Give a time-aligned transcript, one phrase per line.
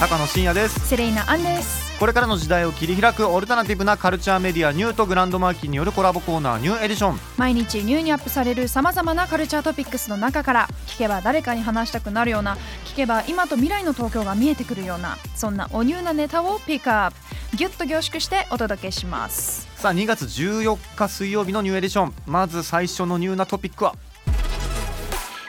[0.00, 0.88] 高野真也です。
[0.88, 1.98] セレイナアンです。
[1.98, 7.18] これからの時代を切り開くオルタナティブなカルチャーメディアニューとグランドマーキーによるコラボコーナーニューエディション。
[7.36, 17.56] 毎日ニューにアップされるさまざまなカルチャートピックスの中から聞けば誰かに話したくなるような聞けば今と未来の東京が見えてくるようなそんなおニューなネタをピックアップ。
[17.56, 19.66] ギュッと凝縮してお届けします。
[19.74, 22.14] さあ2月14日水曜日のニューエディション。
[22.24, 23.96] まず最初のニューなトピックは？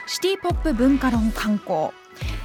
[0.08, 1.90] シティポップ文化論刊行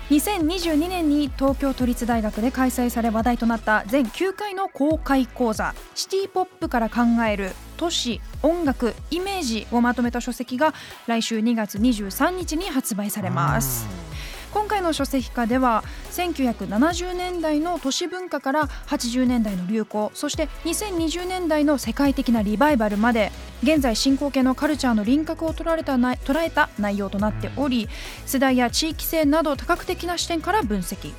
[0.09, 10.75] 2022年に東京都立大学で開催され話題となった全9回の公開講座「シティポップから考える都市音楽イメージ」をまとめた書籍が
[11.07, 13.87] 来週2月23日に発売されます。
[14.55, 27.89] 今回の書籍化では1970年代の都市文化から80年代の流行そして2020年代の世界的なリバイバルまで現在進行形のカルチャーの輪郭を捉えた捉えた内容となっており
[28.25, 31.13] 世代や地域性など多角的な視点から分析。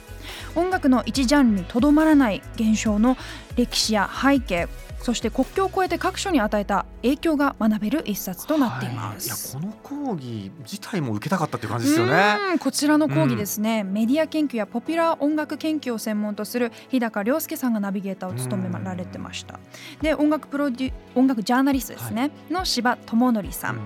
[0.55, 3.17] 音楽の一ジャンルにとどまらない現象の
[3.57, 4.69] 歴史や背景
[5.07, 9.13] そして国境を越えて各所に与えた影響が学べる一冊となっていまはい。
[9.13, 9.57] いやす。
[9.57, 12.37] この講義自体も受けたかったっていう感じですよね。
[12.51, 19.61] うんこちらの講義ですね、メディア研究やポピュラー音楽研究を専門とする日高亮介さんがナビゲーターを務められてました。
[20.03, 23.81] で音楽プロデュ音楽ジャーナリストですね、の柴智則さん、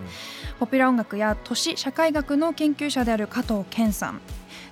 [0.59, 4.23] ポピュラー音楽や都市社会学の研究者である加藤健さん。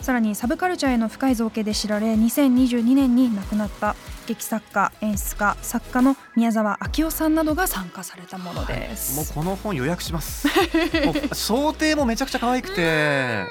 [0.01, 3.97] さらにサブカルチャーへの深い造形で知られ2022年に亡くなった
[4.29, 10.47] 劇作家演出家作家の宮沢明夫さんなどが参加されたものです、もうこの本予約します。
[11.33, 13.47] 想定もめちゃくちゃ可愛くて。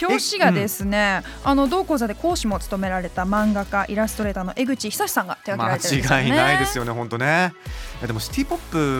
[0.00, 6.22] 表紙がですね、あの同講座で講師も務められた漫画家イラストレーターの江口久志さんが手掛けられてるんですよね。
[6.22, 7.54] 間違いないですよね本当ね。
[8.06, 8.58] でもシティポッ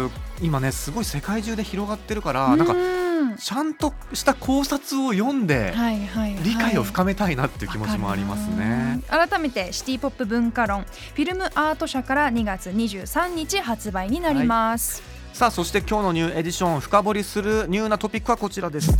[0.08, 2.95] プ今ねすごい世界中で広がってるからなんかうん
[3.38, 9.00] ちゃんとした考察を読んではいはいはい、理解を深めたいなっていう気持ちもありますね。
[9.08, 10.82] 改めてシティポップ文化論。
[10.82, 18.96] フィルムアート社から2月23日発売になります、さあそして今日のニューエディション深掘りするニューなトピックはこちらです。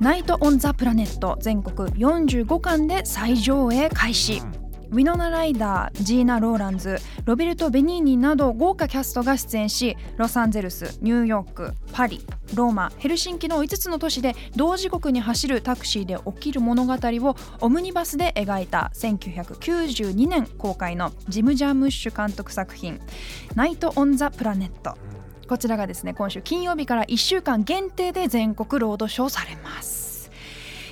[0.00, 4.42] ナイト・オン・ザ・プラネット全国45館で再上映開始、
[4.90, 22.98] ウィノナ・ライダー、ジーナ・ローランズ、ロベルト・ベニーニなど豪華キャストが出演しロサンゼルス、ニューヨーク、パリ、ローマ、ヘルシンキの5つの都市で同時刻に走るタクシーで起きる物語をオムニバスで描いた1992年公開のジム・ジャームッシュ監督作品
[23.54, 24.96] 「ナイト・オン・ザ・プラネット」
[25.48, 29.87] こちらがですね今週金曜日から1週間限定で全国ロードショーされます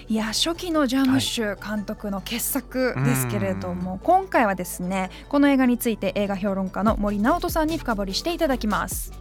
[0.09, 9.13] いや初期のジャームッシュ監督の傑作ですけれども、今回はですねこの映画について映画評論家の森直人さんに深掘りしていただきます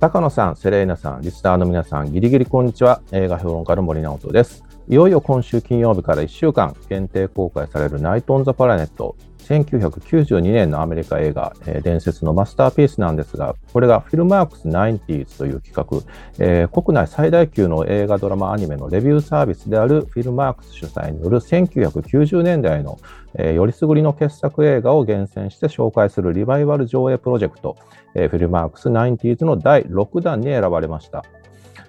[0.00, 3.00] 高野さん、セレーナさん、リスナーの皆さん、ギリギリこんにちは。
[3.12, 4.64] 映画評論家の森直人です。
[4.88, 9.16] いよいよ今週金曜日から1週間限定公開されるナイト・オン・ザ・パラネット。
[9.44, 22.98] 1992年のアメリカ映画、えー伝説のマスターピースなんですが、これがフィルマークス 90s という企画、えー国内最大級の映画、ドラマ、アニメのレビューサービスであるフィルマークス主催による1990年代の、
[23.34, 27.76] えーよりすぐりの傑作映画を厳選して紹介するリバイバル上映プロジェクト、
[28.14, 31.24] えーフィルマークス 90s の第6弾に選ばれました。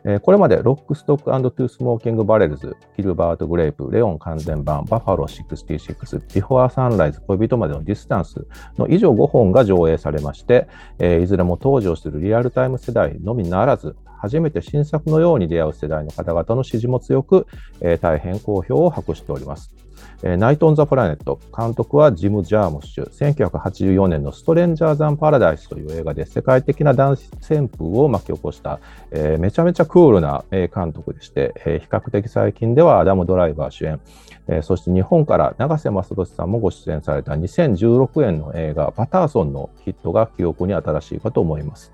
[0.08, 8.46] えこれまでロックストックトゥースモーキングバレルズ、ギルバート・グレープ、レオン完全版、バファロー66、ビフォア・サンライズ、恋人までのディスタンス
[8.78, 10.68] の以上5本が上映されまして、
[11.00, 17.48] えいずれも登場するリアルタイム世代のみならず、初めて新作のように出会う世代の方々の支持も強く、
[17.82, 19.84] え大変好評を博しております。
[20.25, 28.80] ナイト・オン・ザ・プラネット監督はジム・ジャームッシュ1984年の「ストレンジャー・ザン・パラダイス」という映画で世界的な男子旋風を巻き起こした、
[29.12, 34.00] えーめちゃめちゃクールな、監督でして、えー比較的最近ではアダム・ドライバー主演、
[34.47, 41.94] えーそして日本から永瀬正敏さんもご出演された2016年の映画「パターソン」のヒットが記憶に新しいかと思います。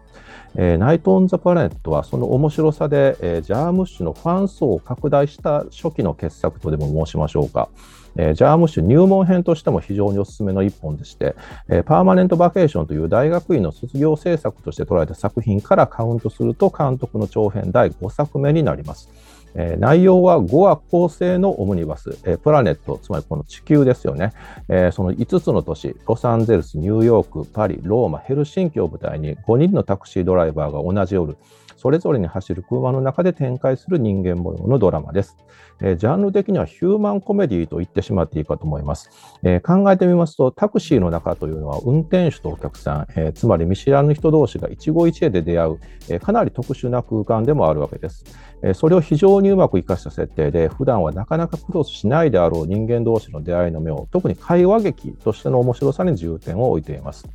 [0.56, 7.68] えーナイト・オン・ザ・プラネットはその面白さで、えージャームッシュのファン層を拡大した初期の傑作とでも申しましょうか。
[8.18, 11.36] えージャームッシュ入門編としても非常におすすめの一本でして、
[11.70, 19.10] えーパーマネント・バケーションという大学院の卒業制作として捉えた作品からカウントすると監督の長編第5作目になります。
[19.56, 24.34] え内容は5話構成のオムニバス、えプラネット、つまりこの地球ですよね、
[24.70, 31.36] えその5つの都市、ロサンゼルス、ニューヨーク、パリ、ローマ、ヘルシンキを舞台に5人のタクシードライバーが同じ夜、
[31.82, 35.36] それぞれに走る車の中で展開する人間模様のドラマです。
[35.82, 39.10] えジャンル的にはヒューマンコメディと言ってしまっていいかと思います。
[39.42, 48.26] え考えてみますと、タクシーの中というのは運転手とお客さん、えつまり見知らぬ人同士が一期一会で出会う、えかなり特殊な空間でもあるわけです。
[48.62, 57.28] えそれを非常にうまく活かした設定で、普段はなかなかクロスしないであろう人間同士の出会いの目を、特に会話劇としての面白さに重点を置いています。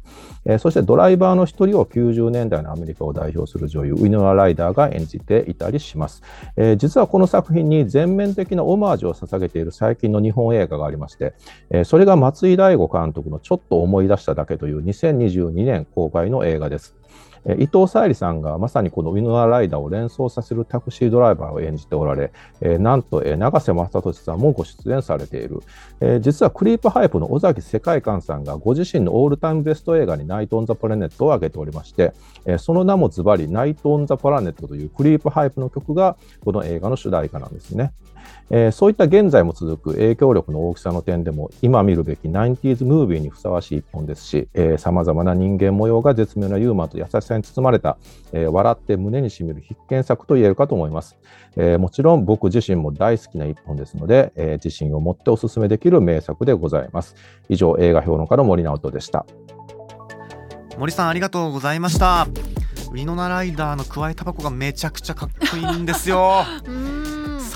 [0.45, 6.23] えーそしてドライバーの一人を90年代のアメリカを代表する女優、ウィノラ・ライダーが演じていたりします。
[6.57, 11.35] えー実はこの作品に全面的なオマージュを捧げている最近の日本映画がありまして、
[11.71, 16.95] えーそれが松井大吾監督のちょっと思い出しただけという2022年公開の映画です。
[17.55, 25.61] 伊藤沙莉さんがまさにこのウィノナ・ライダーを連想させるタクシードライバーを演じておられ、えなんと、え永瀬正敏さんもご出演されている、
[26.01, 32.13] え実はクリープハイプの尾崎世界観さんがご自身のオールタイムベスト映画にナイト・オン・ザ・プラネットを挙げておりまして、
[32.45, 37.93] えその名もズバリナイト・オン・ザ・プラネットというクリープハイプの曲がこの映画の主題歌なんですね。
[38.51, 44.49] えーそういった現在も続く影響力の大きさの点でも今見るべき 90s ムービーにふさわしい一本ですし
[44.79, 47.99] さまざまな人間模様が絶妙なユーモアと優しさに包まれた、
[48.33, 51.17] えー笑って胸にしみる必見作と言えるかと思います、
[51.57, 57.15] えーもちろん僕自身も大好きな一本ですので、えー自信を持ってお勧めできる名作でございます。
[57.49, 59.27] 以上映画評論家の森直人でした。
[60.79, 62.27] 森さんありがとうございました。
[62.91, 66.45] ウィノナライダーのくわえタバコがめちゃくちゃかっこいいんですよ。
[66.65, 66.96] うーん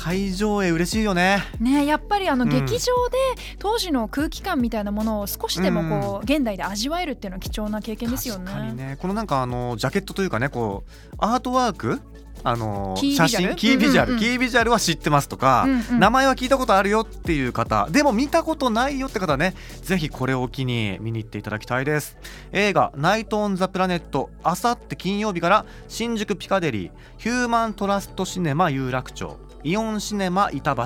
[0.01, 1.45] 最上映嬉しいよね。
[1.61, 2.51] ねやっぱりあのうん。
[2.51, 3.19] 劇場で
[3.59, 8.47] 当時の空気感みたいなものを少しでもこう現代で味わえるっていうのは貴重な経験ですよね。
[8.47, 8.97] 確かにね。
[8.99, 12.01] このなんかあのジャケットというかねこうアートワーク
[12.43, 16.01] あの写真キービジュアル、キービジュアルは知ってますとか、うんうん。
[16.01, 22.17] 名前は聞いたことあるよっていう方でも見たことないよって方はねぜひこれを機に見に行っていただきたいです。
[22.53, 30.83] 映画「ナイト・オン・ザ・プラネット」あさって金曜日から新宿ピカデリーヒューマントラストシネマ有楽町イオンシネマ板橋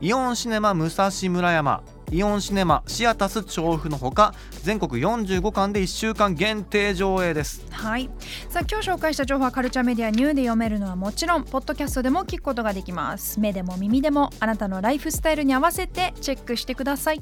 [0.00, 8.10] イオンシネマ武蔵村山イオンシネマシアタス調布のほか全国45館で1週間限定上映ですはい
[8.48, 17.20] さあ今日紹介した情報はカルチャーメディアニューで読めるのはもちろんポッドキャストでも聞くことができます目でも耳でもあなたのライフスタイルに合わせてチェックしてください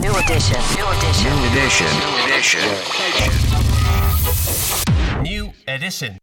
[0.00, 0.58] New edition.
[0.76, 1.30] New edition.
[1.30, 1.88] New edition.
[2.02, 2.60] New edition.
[5.22, 6.18] New edition.